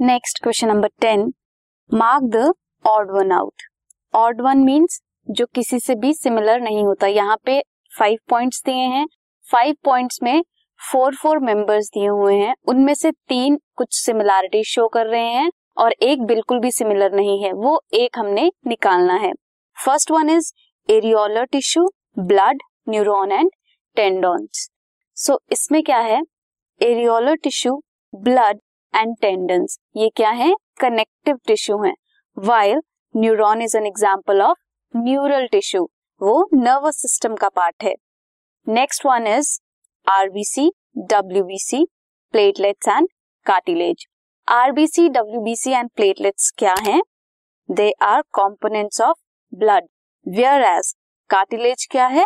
[0.00, 1.22] Next question number ten
[1.90, 2.52] mark the
[2.84, 3.62] odd one out
[4.14, 7.58] odd one means जो किसी से भी सिमिलर नहीं होता। यहाँ पे
[7.92, 9.06] फाइव पॉइंट्स दिए हैं।
[9.46, 10.42] फाइव पॉइंट्स में
[10.80, 15.50] फोर फोर मेंबर्स दिए हुए हैं। उनमें से तीन कुछ सिमिलैरिटी शो कर रहे हैं
[15.78, 19.32] और एक बिल्कुल भी सिमिलर नहीं है। वो एक हमने निकालना है।
[19.76, 20.52] First one is
[20.88, 23.50] areolar tissue blood neuron and
[23.96, 24.68] tendons
[25.16, 26.22] so इसमें क्या है?
[26.80, 27.80] Areolar tissue
[28.12, 28.60] blood
[28.94, 30.54] and tendons ये क्या है?
[30.80, 31.92] कनेक्टिव टिश्यू है.
[32.36, 32.80] While
[33.14, 34.58] neuron is an example of
[34.94, 35.88] neural tissue
[36.20, 37.94] वो नर्वस सिस्टम का पार्ट है.
[38.66, 39.58] Next one is
[40.06, 40.70] RBC
[41.10, 41.84] WBC
[42.34, 43.08] platelets and
[43.46, 44.06] cartilage
[44.48, 47.00] RBC WBC and platelets क्या हैं?
[47.68, 49.18] They are components of
[49.52, 49.88] blood
[50.64, 50.94] whereas
[51.30, 52.24] cartilage क्या है?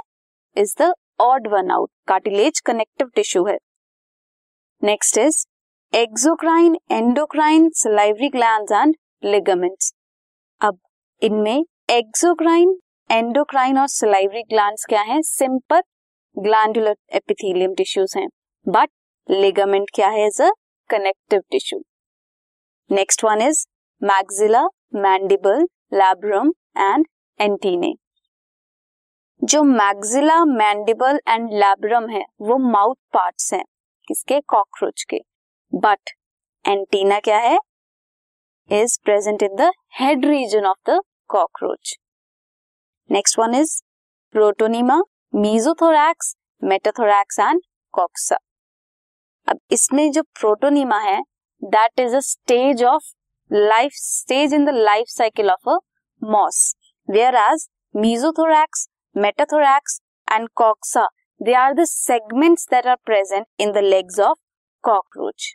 [0.56, 3.58] Is the odd one out cartilage connective tissue है.
[4.82, 5.44] Next is
[5.94, 9.92] exocrine endocrine salivary gland and ligaments
[10.60, 10.78] अब
[11.22, 12.70] इनमें exocrine
[13.10, 15.20] endocrine और salivary glands क्या हैं?
[15.22, 15.82] सिंपल
[16.36, 18.26] ग्लैंडुलर एपिथेलियम टिश्यूज हैं.
[18.66, 18.88] But
[19.28, 20.50] ligament क्या है is a
[20.90, 21.80] connective tissue
[22.90, 23.64] next one is
[24.02, 24.62] maxilla
[24.94, 25.60] mandible
[25.94, 27.06] labrum and
[27.40, 27.92] antennae
[29.42, 33.64] जो मैग्जिला मैंडिबल एंड लैब्रम है, वो माउथ पार्ट्स हैं,
[34.08, 34.40] किसके?
[34.40, 35.20] कॉकरोच के।
[35.72, 36.10] बट
[36.64, 37.58] एंटीना क्या है?
[38.70, 39.70] Is present in the
[40.00, 41.94] head region of the cockroach
[43.10, 43.80] next one is
[44.34, 45.00] protonema
[45.34, 47.60] mesothorax metathorax and
[47.94, 48.36] coxa
[49.48, 51.20] अब इसमें जो प्रोटोनिमा है
[51.62, 53.12] that is a stage of
[53.50, 55.78] life stage in the life cycle of a
[56.22, 56.74] moss
[57.36, 61.08] whereas mesothorax metathorax and coxa
[61.40, 64.38] they are the segments that are present in the legs of
[64.84, 65.54] cockroach